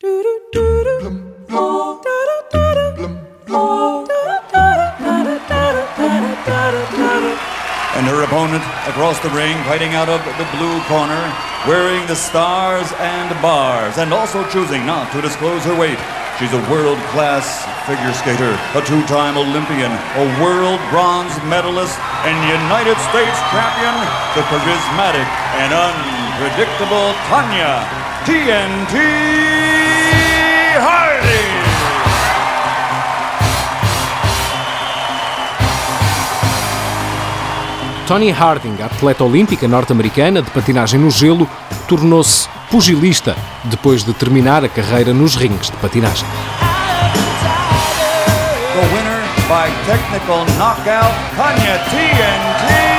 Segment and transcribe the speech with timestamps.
[0.00, 0.14] And
[8.06, 11.18] her opponent across the ring, fighting out of the blue corner,
[11.66, 15.98] wearing the stars and bars, and also choosing not to disclose her weight.
[16.38, 22.38] She's a world class figure skater, a two time Olympian, a world bronze medalist, and
[22.46, 23.98] United States champion,
[24.38, 25.26] the charismatic
[25.58, 27.82] and unpredictable Tonya
[28.22, 29.87] TNT
[38.08, 41.46] Tony Harding, atleta olímpica norte-americana de patinagem no gelo,
[41.86, 46.26] tornou-se pugilista depois de terminar a carreira nos rings de patinagem.
[48.72, 52.97] The winner by technical knockout, Tanya TNT